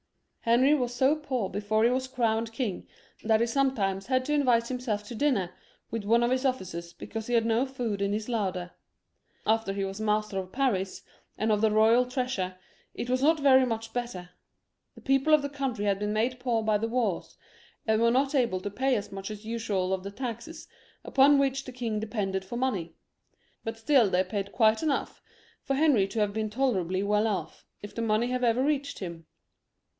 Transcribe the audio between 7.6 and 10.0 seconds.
food in his larder. After he